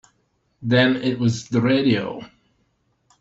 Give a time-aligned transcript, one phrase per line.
[0.63, 2.25] Then it was the radio.